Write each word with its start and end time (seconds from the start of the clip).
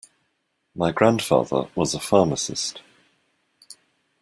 My 0.73 0.91
grandfather 0.91 1.69
was 1.75 1.93
a 1.93 1.99
pharmacist. 1.99 2.81